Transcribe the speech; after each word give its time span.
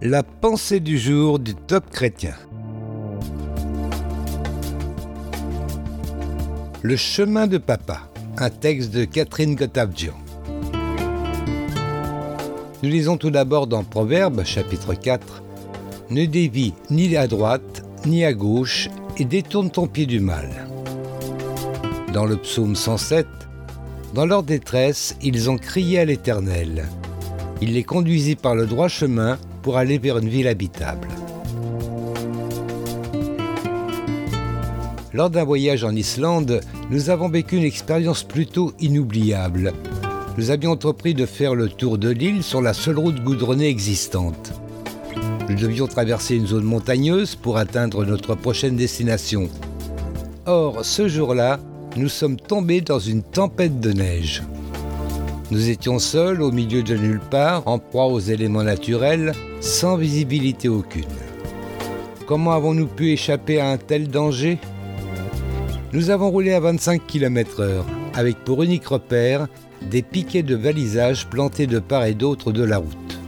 La 0.00 0.22
pensée 0.22 0.78
du 0.78 0.96
jour 0.96 1.40
du 1.40 1.56
top 1.56 1.90
chrétien. 1.90 2.34
Le 6.82 6.94
chemin 6.94 7.48
de 7.48 7.58
papa, 7.58 8.08
un 8.36 8.48
texte 8.48 8.92
de 8.92 9.04
Catherine 9.04 9.56
Gotabjian. 9.56 10.14
Nous 12.84 12.88
lisons 12.88 13.16
tout 13.16 13.30
d'abord 13.30 13.66
dans 13.66 13.82
Proverbes 13.82 14.44
chapitre 14.44 14.94
4 14.94 15.42
Ne 16.10 16.26
dévie 16.26 16.74
ni 16.90 17.16
à 17.16 17.26
droite 17.26 17.84
ni 18.06 18.24
à 18.24 18.32
gauche 18.32 18.90
et 19.16 19.24
détourne 19.24 19.72
ton 19.72 19.88
pied 19.88 20.06
du 20.06 20.20
mal. 20.20 20.48
Dans 22.12 22.24
le 22.24 22.36
psaume 22.36 22.76
107, 22.76 23.26
dans 24.14 24.26
leur 24.26 24.44
détresse, 24.44 25.16
ils 25.22 25.50
ont 25.50 25.58
crié 25.58 25.98
à 25.98 26.04
l'Éternel. 26.04 26.86
Il 27.60 27.72
les 27.72 27.82
conduisit 27.82 28.36
par 28.36 28.54
le 28.54 28.66
droit 28.66 28.86
chemin 28.86 29.38
pour 29.62 29.76
aller 29.76 29.98
vers 29.98 30.18
une 30.18 30.28
ville 30.28 30.48
habitable. 30.48 31.08
Lors 35.14 35.30
d'un 35.30 35.44
voyage 35.44 35.84
en 35.84 35.96
Islande, 35.96 36.60
nous 36.90 37.10
avons 37.10 37.28
vécu 37.28 37.56
une 37.56 37.64
expérience 37.64 38.22
plutôt 38.22 38.72
inoubliable. 38.78 39.72
Nous 40.36 40.50
avions 40.50 40.72
entrepris 40.72 41.14
de 41.14 41.26
faire 41.26 41.54
le 41.54 41.68
tour 41.68 41.98
de 41.98 42.10
l'île 42.10 42.42
sur 42.42 42.62
la 42.62 42.72
seule 42.72 42.98
route 42.98 43.24
goudronnée 43.24 43.68
existante. 43.68 44.52
Nous 45.48 45.56
devions 45.56 45.86
traverser 45.86 46.36
une 46.36 46.46
zone 46.46 46.64
montagneuse 46.64 47.34
pour 47.34 47.56
atteindre 47.56 48.04
notre 48.04 48.34
prochaine 48.34 48.76
destination. 48.76 49.48
Or, 50.46 50.84
ce 50.84 51.08
jour-là, 51.08 51.58
nous 51.96 52.08
sommes 52.08 52.36
tombés 52.36 52.82
dans 52.82 52.98
une 52.98 53.22
tempête 53.22 53.80
de 53.80 53.92
neige. 53.92 54.42
Nous 55.50 55.70
étions 55.70 55.98
seuls 55.98 56.42
au 56.42 56.52
milieu 56.52 56.82
de 56.82 56.96
nulle 56.96 57.20
part, 57.30 57.66
en 57.66 57.78
proie 57.78 58.06
aux 58.06 58.20
éléments 58.20 58.62
naturels, 58.62 59.32
sans 59.60 59.96
visibilité 59.96 60.68
aucune. 60.68 61.04
Comment 62.26 62.52
avons-nous 62.52 62.86
pu 62.86 63.12
échapper 63.12 63.60
à 63.60 63.70
un 63.70 63.78
tel 63.78 64.08
danger? 64.08 64.58
Nous 65.92 66.10
avons 66.10 66.30
roulé 66.30 66.52
à 66.52 66.60
25 66.60 67.06
km/h, 67.06 67.82
avec 68.14 68.44
pour 68.44 68.62
unique 68.62 68.86
repère 68.86 69.48
des 69.82 70.02
piquets 70.02 70.42
de 70.42 70.56
balisage 70.56 71.26
plantés 71.28 71.66
de 71.66 71.78
part 71.78 72.04
et 72.04 72.14
d'autre 72.14 72.52
de 72.52 72.64
la 72.64 72.78
route. 72.78 73.20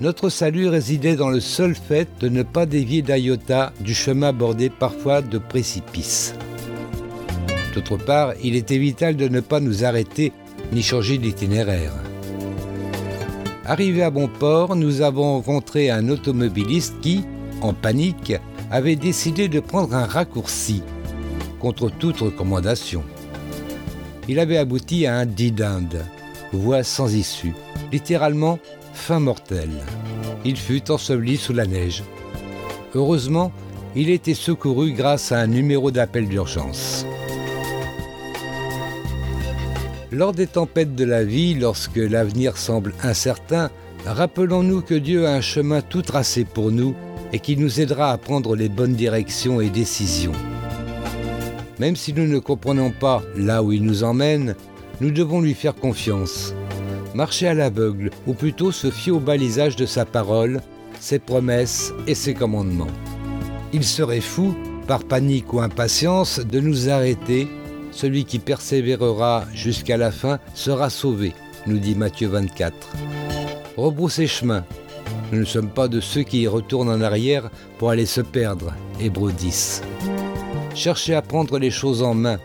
Notre 0.00 0.30
salut 0.30 0.68
résidait 0.68 1.16
dans 1.16 1.28
le 1.28 1.40
seul 1.40 1.74
fait 1.74 2.08
de 2.20 2.30
ne 2.30 2.42
pas 2.42 2.64
dévier 2.64 3.02
d'Iota 3.02 3.72
du 3.80 3.94
chemin 3.94 4.32
bordé 4.32 4.70
parfois 4.70 5.20
de 5.20 5.36
précipices. 5.36 6.34
D'autre 7.74 7.98
part, 7.98 8.32
il 8.42 8.56
était 8.56 8.78
vital 8.78 9.16
de 9.16 9.28
ne 9.28 9.40
pas 9.40 9.60
nous 9.60 9.84
arrêter 9.84 10.32
ni 10.72 10.82
changer 10.82 11.18
d'itinéraire. 11.18 11.92
Arrivé 13.66 14.02
à 14.02 14.10
bon 14.10 14.26
port, 14.26 14.74
nous 14.74 15.02
avons 15.02 15.36
rencontré 15.36 15.90
un 15.90 16.08
automobiliste 16.08 17.00
qui, 17.00 17.24
en 17.60 17.74
panique, 17.74 18.32
avait 18.70 18.96
décidé 18.96 19.48
de 19.48 19.60
prendre 19.60 19.94
un 19.94 20.06
raccourci, 20.06 20.82
contre 21.58 21.90
toute 21.90 22.20
recommandation. 22.20 23.04
Il 24.28 24.38
avait 24.38 24.56
abouti 24.56 25.06
à 25.06 25.16
un 25.16 25.26
didinde, 25.26 26.04
voie 26.52 26.82
sans 26.82 27.14
issue, 27.14 27.54
littéralement 27.92 28.58
fin 28.94 29.20
mortelle. 29.20 29.84
Il 30.44 30.56
fut 30.56 30.90
enseveli 30.90 31.36
sous 31.36 31.52
la 31.52 31.66
neige. 31.66 32.02
Heureusement, 32.94 33.52
il 33.94 34.08
était 34.08 34.34
secouru 34.34 34.92
grâce 34.92 35.32
à 35.32 35.38
un 35.38 35.46
numéro 35.46 35.90
d'appel 35.90 36.28
d'urgence. 36.28 37.04
Lors 40.12 40.32
des 40.32 40.48
tempêtes 40.48 40.96
de 40.96 41.04
la 41.04 41.22
vie, 41.22 41.54
lorsque 41.54 41.96
l'avenir 41.96 42.56
semble 42.56 42.92
incertain, 43.04 43.70
rappelons-nous 44.04 44.80
que 44.80 44.94
Dieu 44.94 45.26
a 45.26 45.34
un 45.34 45.40
chemin 45.40 45.82
tout 45.82 46.02
tracé 46.02 46.44
pour 46.44 46.72
nous 46.72 46.96
et 47.32 47.38
qui 47.38 47.56
nous 47.56 47.80
aidera 47.80 48.10
à 48.10 48.18
prendre 48.18 48.56
les 48.56 48.68
bonnes 48.68 48.94
directions 48.94 49.60
et 49.60 49.70
décisions. 49.70 50.32
Même 51.78 51.94
si 51.94 52.12
nous 52.12 52.26
ne 52.26 52.40
comprenons 52.40 52.90
pas 52.90 53.22
là 53.36 53.62
où 53.62 53.70
il 53.70 53.84
nous 53.84 54.02
emmène, 54.02 54.56
nous 55.00 55.12
devons 55.12 55.40
lui 55.40 55.54
faire 55.54 55.76
confiance. 55.76 56.54
Marcher 57.14 57.46
à 57.46 57.54
l'aveugle, 57.54 58.10
ou 58.26 58.34
plutôt 58.34 58.72
se 58.72 58.90
fier 58.90 59.12
au 59.12 59.20
balisage 59.20 59.76
de 59.76 59.86
sa 59.86 60.04
parole, 60.04 60.60
ses 60.98 61.20
promesses 61.20 61.92
et 62.08 62.16
ses 62.16 62.34
commandements. 62.34 62.90
Il 63.72 63.84
serait 63.84 64.20
fou, 64.20 64.56
par 64.88 65.04
panique 65.04 65.52
ou 65.52 65.60
impatience, 65.60 66.40
de 66.40 66.58
nous 66.58 66.88
arrêter 66.88 67.46
celui 67.92 68.24
qui 68.24 68.38
persévérera 68.38 69.44
jusqu'à 69.54 69.96
la 69.96 70.10
fin 70.10 70.38
sera 70.54 70.90
sauvé, 70.90 71.32
nous 71.66 71.78
dit 71.78 71.94
Matthieu 71.94 72.28
24. 72.28 72.74
Rebroussez 73.76 74.26
chemin. 74.26 74.64
Nous 75.32 75.40
ne 75.40 75.44
sommes 75.44 75.70
pas 75.70 75.88
de 75.88 76.00
ceux 76.00 76.22
qui 76.22 76.46
retournent 76.46 76.90
en 76.90 77.00
arrière 77.00 77.50
pour 77.78 77.90
aller 77.90 78.06
se 78.06 78.20
perdre. 78.20 78.74
Hébreu 79.00 79.32
10. 79.32 79.82
Cherchez 80.74 81.14
à 81.14 81.22
prendre 81.22 81.58
les 81.58 81.70
choses 81.70 82.02
en 82.02 82.14
main. 82.14 82.38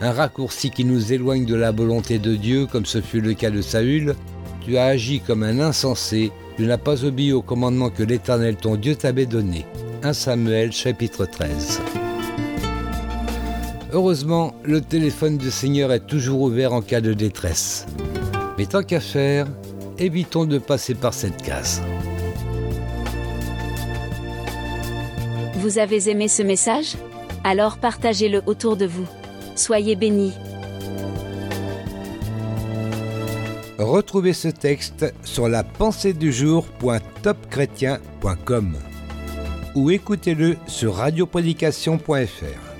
Un 0.00 0.12
raccourci 0.12 0.70
qui 0.70 0.84
nous 0.84 1.12
éloigne 1.12 1.44
de 1.44 1.54
la 1.54 1.70
volonté 1.70 2.18
de 2.18 2.34
Dieu, 2.34 2.66
comme 2.66 2.86
ce 2.86 3.00
fut 3.00 3.20
le 3.20 3.34
cas 3.34 3.50
de 3.50 3.62
Saül. 3.62 4.14
Tu 4.64 4.76
as 4.76 4.86
agi 4.86 5.20
comme 5.20 5.42
un 5.42 5.60
insensé, 5.60 6.32
tu 6.56 6.66
n'as 6.66 6.78
pas 6.78 7.04
obéi 7.04 7.32
au 7.32 7.42
commandement 7.42 7.90
que 7.90 8.02
l'Éternel 8.02 8.56
ton 8.56 8.76
Dieu 8.76 8.96
t'avait 8.96 9.26
donné. 9.26 9.66
1 10.02 10.12
Samuel 10.12 10.72
chapitre 10.72 11.26
13. 11.26 11.80
Heureusement, 13.94 14.54
le 14.64 14.80
téléphone 14.80 15.38
du 15.38 15.52
Seigneur 15.52 15.92
est 15.92 16.04
toujours 16.04 16.40
ouvert 16.40 16.72
en 16.72 16.82
cas 16.82 17.00
de 17.00 17.12
détresse. 17.12 17.86
Mais 18.58 18.66
tant 18.66 18.82
qu'à 18.82 18.98
faire, 18.98 19.46
évitons 19.98 20.46
de 20.46 20.58
passer 20.58 20.96
par 20.96 21.14
cette 21.14 21.40
case. 21.40 21.80
Vous 25.58 25.78
avez 25.78 26.10
aimé 26.10 26.26
ce 26.26 26.42
message? 26.42 26.96
Alors 27.44 27.78
partagez-le 27.78 28.42
autour 28.46 28.76
de 28.76 28.86
vous. 28.86 29.06
Soyez 29.54 29.94
bénis. 29.94 30.32
Retrouvez 33.78 34.32
ce 34.32 34.48
texte 34.48 35.14
sur 35.22 35.48
la 35.48 35.62
pensée 35.62 36.14
du 36.14 36.32
jour.topchrétien.com 36.32 38.76
ou 39.76 39.92
écoutez-le 39.92 40.56
sur 40.66 40.96
radioprédication.fr. 40.96 42.74